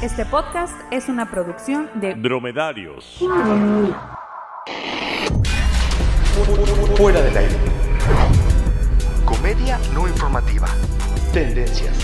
[0.00, 3.18] Este podcast es una producción de Dromedarios.
[6.96, 7.56] Fuera del aire.
[9.24, 10.68] Comedia no informativa.
[11.32, 11.96] Tendencias.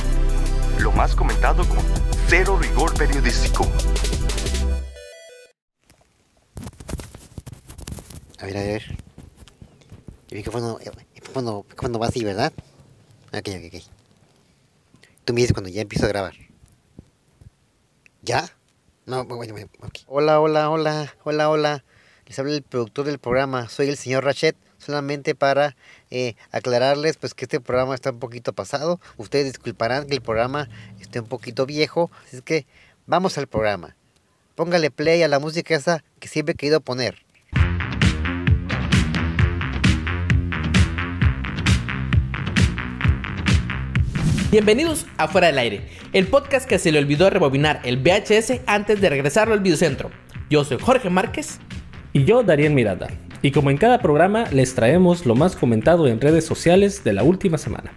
[0.80, 1.78] Lo más comentado con
[2.26, 3.64] cero rigor periodístico.
[8.40, 8.82] A ver, a ver.
[10.30, 12.52] El micrófono, el micrófono, el micrófono va así, ¿verdad?
[13.32, 13.82] Ok, ok, ok.
[15.24, 16.34] Tú me dices cuando ya empiezo a grabar.
[18.24, 18.48] ¿Ya?
[19.04, 19.98] No, bueno, bueno, ok.
[20.06, 21.84] Hola, hola, hola, hola, hola.
[22.26, 23.68] Les habla el productor del programa.
[23.68, 24.56] Soy el señor Rachet.
[24.78, 25.76] Solamente para
[26.10, 28.98] eh, aclararles pues que este programa está un poquito pasado.
[29.18, 32.10] Ustedes disculparán que el programa esté un poquito viejo.
[32.26, 32.66] Así que
[33.06, 33.94] vamos al programa.
[34.54, 37.23] Póngale play a la música esa que siempre he querido poner.
[44.54, 49.00] Bienvenidos a Fuera del Aire, el podcast que se le olvidó rebobinar el VHS antes
[49.00, 50.12] de regresarlo al videocentro.
[50.48, 51.58] Yo soy Jorge Márquez.
[52.12, 53.08] Y yo, Darien Miranda.
[53.42, 57.24] Y como en cada programa, les traemos lo más comentado en redes sociales de la
[57.24, 57.90] última semana.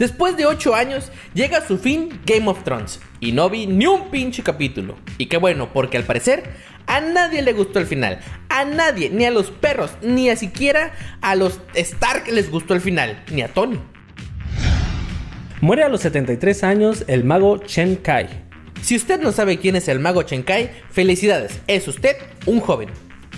[0.00, 2.98] Después de 8 años, llega a su fin Game of Thrones.
[3.20, 4.96] Y no vi ni un pinche capítulo.
[5.18, 6.42] Y qué bueno, porque al parecer
[6.88, 8.18] a nadie le gustó el final.
[8.48, 12.80] A nadie, ni a los perros, ni a siquiera a los Stark les gustó el
[12.80, 13.22] final.
[13.30, 13.78] Ni a Tony.
[15.62, 18.26] Muere a los 73 años el mago Chen Kai.
[18.82, 22.88] Si usted no sabe quién es el mago Chen Kai, felicidades, es usted un joven.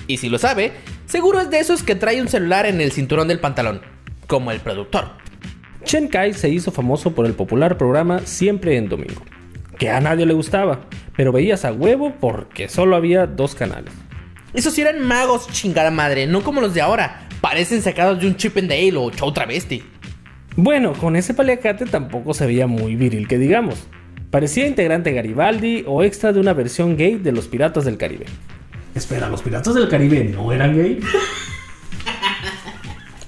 [0.06, 0.72] Y si lo sabe,
[1.05, 3.83] seguro es de esos que trae un celular en el cinturón del pantalón,
[4.27, 5.11] como el productor.
[5.84, 9.22] Chen Kai se hizo famoso por el popular programa Siempre en Domingo,
[9.78, 13.92] que a nadie le gustaba, pero veías a huevo porque solo había dos canales.
[14.55, 17.28] Esos sí eran magos chingada madre, no como los de ahora.
[17.42, 19.84] Parecen sacados de un Chip and Dale o Show Travesti.
[20.56, 23.86] Bueno, con ese paliacate tampoco se veía muy viril que digamos.
[24.30, 28.27] Parecía integrante Garibaldi o extra de una versión gay de los Piratas del Caribe.
[28.94, 31.00] Espera, ¿los Piratas del Caribe no eran gay?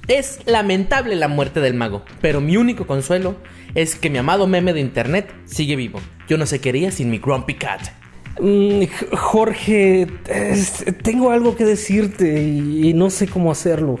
[0.07, 3.35] Es lamentable la muerte del mago, pero mi único consuelo
[3.75, 5.99] es que mi amado meme de internet sigue vivo.
[6.29, 7.81] Yo no sé qué haría sin mi Grumpy Cat.
[8.39, 8.83] Mm,
[9.13, 13.99] Jorge, es- tengo algo que decirte y, y no sé cómo hacerlo.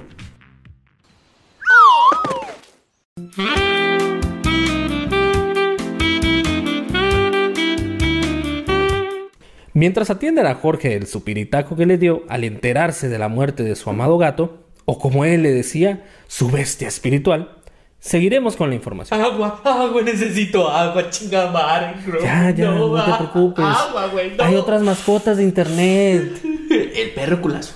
[9.77, 13.75] Mientras atienden a Jorge el supiritaco que le dio al enterarse de la muerte de
[13.75, 17.51] su amado gato, o como él le decía, su bestia espiritual,
[17.99, 19.21] seguiremos con la información.
[19.21, 21.93] Agua, agua, necesito agua, chingada madre.
[22.03, 22.19] bro.
[22.19, 23.65] Ya, ya, no, te preocupes.
[23.65, 24.43] Agua, güey, no.
[24.45, 26.41] Hay otras mascotas de internet.
[26.71, 27.75] El perro culazo.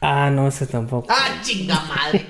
[0.00, 1.08] Ah, no, ese tampoco.
[1.10, 2.24] Ah, chinga madre.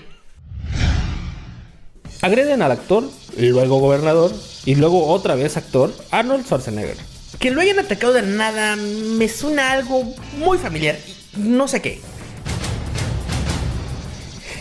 [2.23, 3.05] Agreden al actor,
[3.37, 4.33] y luego gobernador,
[4.65, 7.10] y luego otra vez actor, Arnold Schwarzenegger.
[7.41, 10.97] Que lo hayan atacado de nada me suena algo muy familiar.
[11.37, 12.01] No sé qué.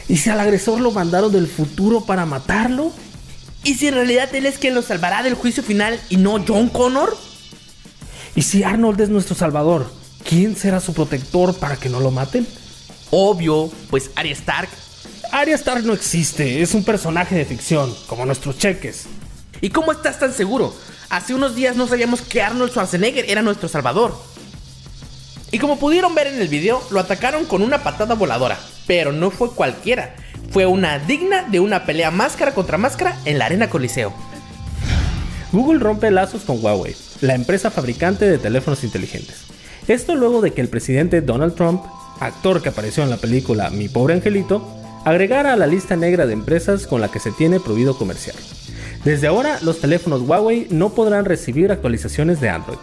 [0.08, 2.94] ¿Y si al agresor lo mandaron del futuro para matarlo?
[3.66, 6.70] ¿Y si en realidad él es quien lo salvará del juicio final y no John
[6.70, 7.16] Connor?
[8.34, 9.92] ¿Y si Arnold es nuestro salvador?
[10.24, 12.48] ¿Quién será su protector para que no lo maten?
[13.12, 14.70] Obvio, pues Arya Stark.
[15.34, 19.06] Arya Stark no existe, es un personaje de ficción, como nuestros cheques.
[19.62, 20.74] ¿Y cómo estás tan seguro?
[21.10, 24.16] Hace unos días no sabíamos que Arnold Schwarzenegger era nuestro salvador.
[25.52, 28.58] Y como pudieron ver en el video, lo atacaron con una patada voladora.
[28.88, 30.16] Pero no fue cualquiera.
[30.52, 34.14] Fue una digna de una pelea máscara contra máscara en la arena Coliseo.
[35.52, 39.46] Google rompe lazos con Huawei, la empresa fabricante de teléfonos inteligentes.
[39.88, 41.84] Esto luego de que el presidente Donald Trump,
[42.20, 44.68] actor que apareció en la película Mi pobre angelito,
[45.06, 48.36] agregara a la lista negra de empresas con la que se tiene prohibido comerciar.
[49.04, 52.78] Desde ahora, los teléfonos Huawei no podrán recibir actualizaciones de Android.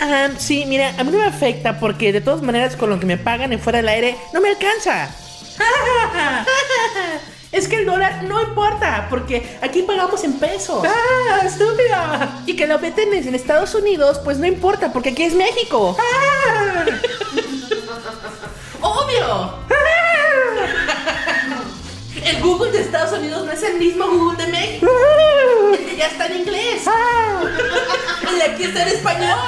[0.00, 3.06] Ah, sí, mira, a mí no me afecta porque de todas maneras con lo que
[3.06, 5.14] me pagan en fuera del aire no me alcanza.
[7.52, 10.86] Es que el dólar no importa porque aquí pagamos en pesos.
[10.86, 12.42] ¡Ah, estúpida!
[12.46, 15.96] Y que lo meten en Estados Unidos, pues no importa porque aquí es México.
[18.80, 19.54] ¡Obvio!
[22.24, 24.86] El Google de Estados Unidos no es el mismo Google de México.
[26.00, 26.82] Ya está en inglés.
[28.26, 29.38] El de aquí está en español.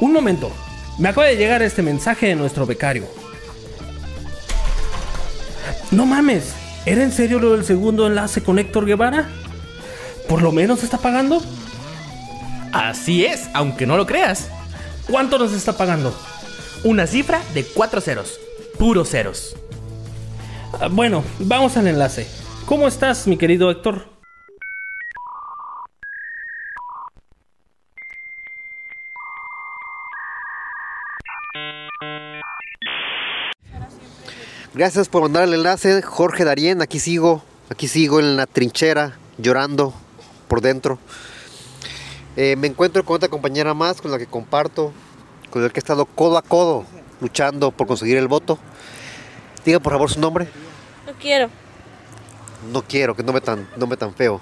[0.00, 0.50] Un momento,
[0.98, 3.06] me acaba de llegar este mensaje de nuestro becario.
[5.92, 6.52] No mames,
[6.84, 9.28] ¿era en serio lo del segundo enlace con Héctor Guevara?
[10.28, 11.40] ¿Por lo menos está pagando?
[12.72, 14.48] Así es, aunque no lo creas.
[15.10, 16.14] ¿Cuánto nos está pagando?
[16.84, 18.38] Una cifra de cuatro ceros.
[18.78, 19.56] Puros ceros.
[20.80, 22.26] Ah, Bueno, vamos al enlace.
[22.66, 24.06] ¿Cómo estás, mi querido Héctor?
[34.74, 36.82] Gracias por mandar el enlace, Jorge Darien.
[36.82, 39.94] Aquí sigo, aquí sigo en la trinchera, llorando
[40.46, 40.98] por dentro.
[42.40, 44.92] Eh, me encuentro con otra compañera más con la que comparto,
[45.50, 46.84] con el que he estado codo a codo
[47.20, 48.60] luchando por conseguir el voto.
[49.64, 50.46] Diga por favor su nombre.
[51.04, 51.50] No quiero.
[52.72, 54.40] No quiero, que no me tan, no me tan feo.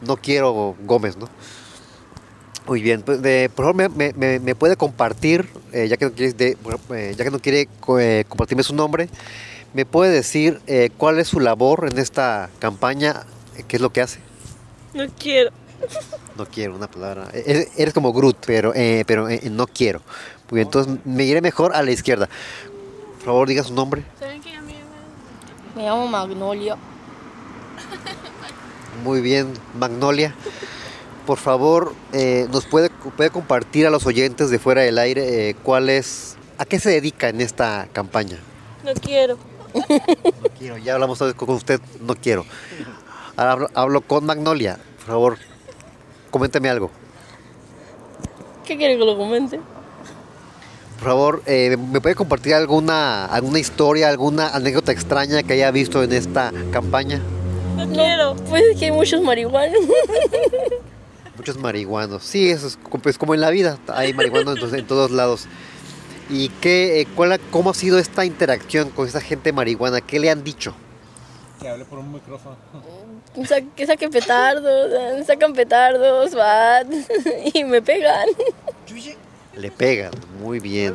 [0.00, 1.28] No quiero Gómez, ¿no?
[2.68, 6.04] Muy bien, pues, de- por favor me, me- me- me puede compartir, eh, ya, que
[6.04, 6.56] no quiere, de-
[6.94, 9.08] eh, ya que no quiere co- eh, compartirme su nombre,
[9.74, 10.60] me puede decir
[10.98, 13.24] cuál es su labor en esta campaña,
[13.66, 14.20] qué es lo que hace.
[14.94, 15.50] No quiero.
[16.36, 17.28] No quiero una palabra.
[17.32, 20.00] Eh, Eres, eres como Groot, pero, eh, pero eh, no quiero.
[20.50, 22.28] Muy bien, entonces me iré mejor a la izquierda.
[23.16, 24.04] Por favor, diga su nombre.
[24.18, 24.78] ¿Saben qué amiga?
[25.76, 26.76] Me llamo Magnolia.
[29.04, 30.34] Muy bien, Magnolia.
[31.26, 35.56] Por favor, eh, nos puede, puede compartir a los oyentes de fuera del aire eh,
[35.62, 38.38] cuál es, a qué se dedica en esta campaña.
[38.84, 39.38] No quiero.
[39.74, 42.46] No quiero, ya hablamos otra vez con usted, no quiero.
[43.36, 44.78] Ahora hablo, hablo con Magnolia.
[44.96, 45.38] Por favor,
[46.30, 46.90] coméntame algo.
[48.64, 49.60] ¿Qué quiere que lo comente?
[50.98, 56.02] Por favor, eh, ¿me puede compartir alguna, alguna historia, alguna anécdota extraña que haya visto
[56.02, 57.22] en esta campaña?
[57.76, 58.34] No, quiero.
[58.48, 59.80] Pues es que hay muchos marihuanos.
[61.36, 62.24] Muchos marihuanos.
[62.24, 63.78] Sí, eso es pues, como en la vida.
[63.86, 65.46] Hay marihuanos en, en todos lados.
[66.28, 70.00] ¿Y qué, eh, cuál cómo ha sido esta interacción con esa gente marihuana?
[70.00, 70.74] ¿Qué le han dicho?
[73.48, 76.86] Sa- que saquen petardos, eh, sacan petardos, bat,
[77.54, 78.28] y me pegan.
[79.56, 80.12] Le pegan.
[80.40, 80.94] Muy bien.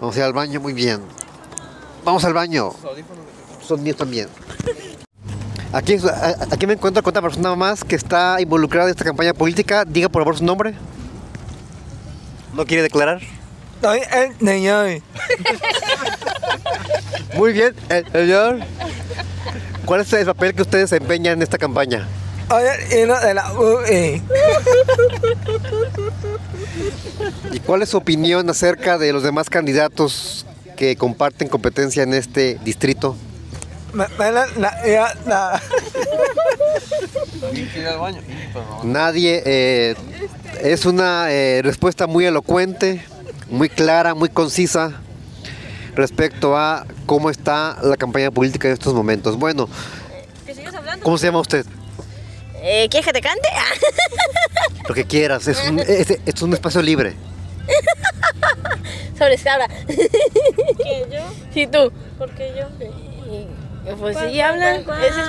[0.00, 1.00] Vamos a ir al baño, muy bien.
[2.04, 2.70] Vamos al baño.
[3.66, 4.28] Son míos también.
[5.72, 9.34] Aquí, a- aquí me encuentro con otra persona más que está involucrada en esta campaña
[9.34, 9.84] política.
[9.84, 10.74] Diga por favor su nombre.
[12.54, 13.20] ¿No quiere declarar?
[13.80, 15.02] Soy el señor.
[17.34, 18.60] Muy bien, el señor.
[19.84, 22.06] ¿Cuál es el papel que ustedes desempeñan en esta campaña?
[22.48, 24.22] Soy el hino de la UE.
[27.52, 30.46] ¿Y cuál es su opinión acerca de los demás candidatos
[30.76, 33.16] que comparten competencia en este distrito?
[38.82, 39.42] Nadie.
[39.44, 39.94] eh,
[40.62, 43.04] es una eh, respuesta muy elocuente,
[43.48, 44.92] muy clara, muy concisa
[45.94, 49.36] respecto a cómo está la campaña política en estos momentos.
[49.38, 49.68] Bueno.
[51.02, 51.64] ¿cómo se llama usted?
[52.60, 53.48] Eh, ¿Quieres que te cante?
[54.88, 57.14] Lo que quieras, es un, es- es un espacio libre.
[59.18, 59.68] Sobre habla.
[59.86, 61.20] ¿Qué, yo?
[61.52, 61.92] Sí, tú.
[62.18, 62.66] ¿Por qué yo?
[63.96, 64.76] Pues sí, habla.
[64.76, 65.26] Ese es-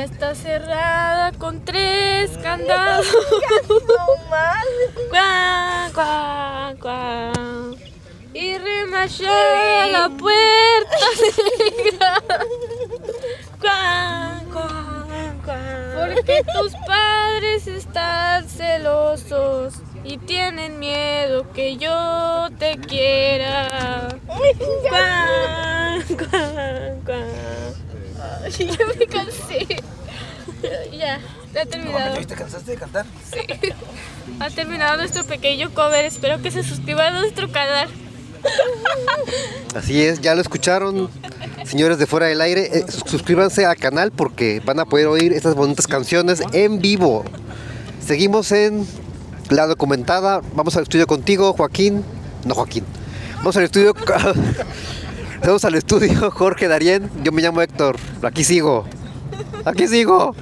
[0.00, 3.06] Está cerrada con tres candados.
[5.10, 7.32] Cuá, cuá, cuá.
[8.32, 11.06] Y remachada la puerta
[11.58, 12.22] negra.
[13.60, 15.06] Cuá, cuá,
[15.44, 15.58] cuá.
[15.94, 24.16] Porque tus padres están celosos y tienen miedo que yo te quiera.
[24.88, 27.50] Cuá, cuá, cuá.
[28.58, 29.66] Ya me cansé.
[30.92, 31.20] Ya,
[31.60, 32.16] ha terminado.
[32.26, 33.06] ¿Te cansaste de cantar?
[34.40, 36.04] Ha terminado nuestro pequeño cover.
[36.04, 37.88] Espero que se suscriban a nuestro canal.
[39.74, 41.10] Así es, ya lo escucharon,
[41.64, 42.70] señores de fuera del aire.
[42.78, 47.24] eh, sus- suscríbanse al canal porque van a poder oír estas bonitas canciones en vivo.
[48.04, 48.86] Seguimos en
[49.50, 50.40] la documentada.
[50.54, 52.02] Vamos al estudio contigo, Joaquín.
[52.44, 52.84] No, Joaquín.
[53.38, 53.94] Vamos al estudio.
[55.42, 57.10] Vamos al estudio, Jorge Darien.
[57.22, 57.96] Yo me llamo Héctor.
[58.22, 58.84] Aquí sigo.
[59.64, 60.34] Aquí sigo.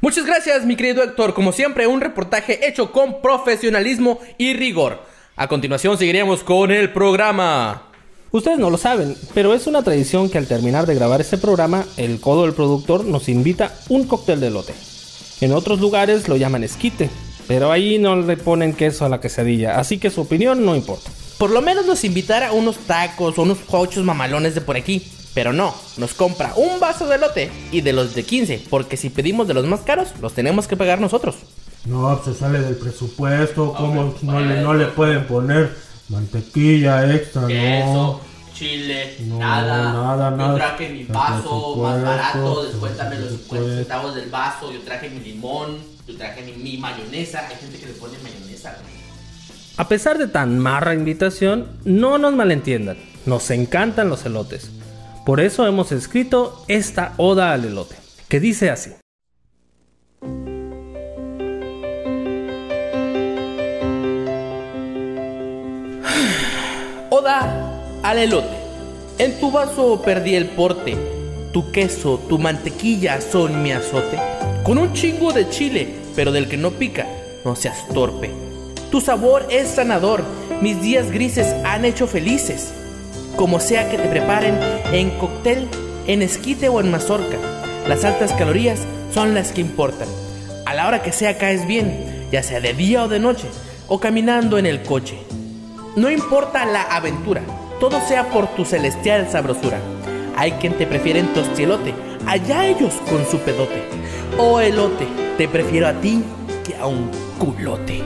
[0.00, 1.34] Muchas gracias, mi querido Héctor.
[1.34, 5.00] Como siempre, un reportaje hecho con profesionalismo y rigor.
[5.34, 7.88] A continuación, seguiremos con el programa.
[8.30, 11.84] Ustedes no lo saben, pero es una tradición que al terminar de grabar este programa,
[11.96, 14.74] el codo del productor nos invita un cóctel de lote.
[15.40, 17.10] En otros lugares lo llaman esquite,
[17.46, 21.10] pero ahí no le ponen queso a la quesadilla, así que su opinión no importa.
[21.38, 25.06] Por lo menos nos invitara a unos tacos o unos cochos mamalones de por aquí.
[25.34, 29.10] Pero no, nos compra un vaso de lote y de los de 15, porque si
[29.10, 31.34] pedimos de los más caros, los tenemos que pagar nosotros.
[31.84, 35.76] No, se sale del presupuesto, ¿cómo no le, no le pueden poner
[36.08, 37.42] mantequilla extra?
[37.42, 38.18] No.
[38.56, 39.92] Chile, No, nada.
[39.92, 40.50] nada, nada.
[40.52, 43.76] Yo traje mi vaso más barato, descuéntame los el 50 presupuesto.
[43.76, 44.72] centavos del vaso.
[44.72, 47.46] Yo traje mi limón, yo traje mi, mi mayonesa.
[47.48, 48.96] Hay gente que le pone mayonesa, güey.
[49.78, 52.96] A pesar de tan marra invitación, no nos malentiendan,
[53.26, 54.70] nos encantan los elotes.
[55.26, 57.96] Por eso hemos escrito esta oda al elote,
[58.28, 58.92] que dice así.
[68.06, 68.56] Al elote.
[69.18, 70.96] En tu vaso perdí el porte.
[71.52, 74.16] Tu queso, tu mantequilla son mi azote.
[74.62, 77.04] Con un chingo de chile, pero del que no pica,
[77.44, 78.30] no seas torpe.
[78.92, 80.22] Tu sabor es sanador.
[80.60, 82.72] Mis días grises han hecho felices.
[83.34, 84.56] Como sea que te preparen,
[84.92, 85.66] en cóctel,
[86.06, 87.38] en esquite o en mazorca,
[87.88, 88.82] las altas calorías
[89.12, 90.08] son las que importan.
[90.64, 93.48] A la hora que sea caes bien, ya sea de día o de noche,
[93.88, 95.18] o caminando en el coche.
[95.96, 97.42] No importa la aventura,
[97.80, 99.78] todo sea por tu celestial sabrosura.
[100.36, 101.94] Hay quien te prefiere en tostielote,
[102.26, 103.82] allá ellos con su pedote.
[104.38, 105.06] O elote,
[105.38, 106.22] te prefiero a ti
[106.64, 108.02] que a un culote.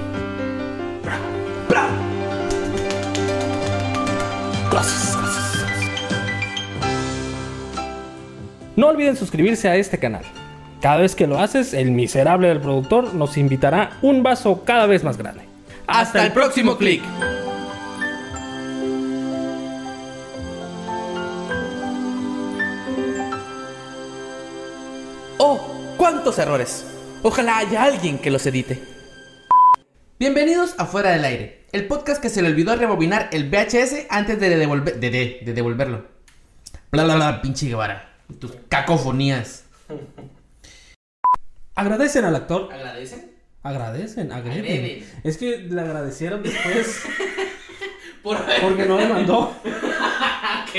[8.76, 10.22] No olviden suscribirse a este canal.
[10.80, 15.04] Cada vez que lo haces, el miserable del productor nos invitará un vaso cada vez
[15.04, 15.42] más grande.
[15.86, 17.02] Hasta el próximo clic.
[26.10, 26.84] Cuántos errores.
[27.22, 28.82] Ojalá haya alguien que los edite.
[30.18, 34.40] Bienvenidos a Fuera del Aire, el podcast que se le olvidó rebobinar el VHS antes
[34.40, 36.06] de, devolver, de, de- de devolverlo.
[36.90, 38.16] Bla bla bla, pinche Guevara.
[38.40, 39.64] Tus cacofonías.
[41.76, 42.72] Agradecen al actor.
[42.72, 43.30] ¿Agradecen?
[43.62, 44.64] Agradecen, agreden.
[44.64, 45.06] Agreden.
[45.22, 47.02] Es que le agradecieron después
[48.24, 49.54] Por porque no le mandó.
[50.62, 50.76] Ok.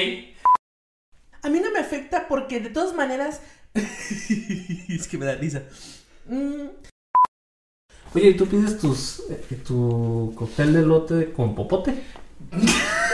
[1.43, 3.41] A mí no me afecta porque de todas maneras.
[4.99, 5.63] es que me da risa.
[6.27, 6.67] Mm,
[8.13, 11.93] Oye, ¿y tú pides tus, eh, tu cóctel de lote con popote?